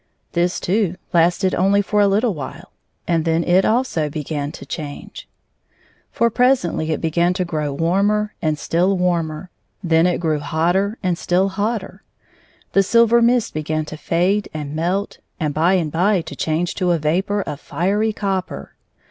This, 0.31 0.59
too, 0.59 0.95
lasted 1.13 1.53
only 1.53 1.79
for 1.83 2.01
a 2.01 2.07
little 2.07 2.33
while, 2.33 2.71
and 3.07 3.23
then 3.23 3.43
it 3.43 3.63
also 3.65 4.09
began 4.09 4.51
to 4.53 4.65
change. 4.65 5.27
For 6.11 6.31
presently 6.31 6.89
it 6.89 7.01
began 7.01 7.35
to 7.35 7.45
grow 7.45 7.71
warmer 7.71 8.33
and 8.41 8.57
still 8.57 8.97
warmer. 8.97 9.51
Then 9.83 10.07
it 10.07 10.17
grew 10.17 10.39
hotter 10.39 10.97
and 11.03 11.19
still 11.19 11.49
hotter. 11.49 12.01
The 12.73 12.81
silver 12.81 13.21
mist 13.21 13.53
began 13.53 13.85
to 13.85 13.95
fade 13.95 14.49
and 14.55 14.75
melt 14.75 15.19
and 15.39 15.53
by 15.53 15.73
and 15.73 15.91
by 15.91 16.21
to 16.21 16.35
change 16.35 16.73
to 16.81 16.89
a 16.89 16.97
vapor 16.97 17.41
of 17.43 17.59
fiery 17.59 18.11
copper. 18.11 18.73